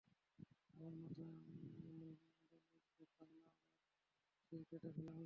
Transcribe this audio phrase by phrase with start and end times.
[0.73, 2.15] আমার মাথা মুণ্ডানোর
[2.99, 3.59] ব্যাখ্যা হল, আমার
[4.43, 5.19] শির কেটে ফেলা হবে।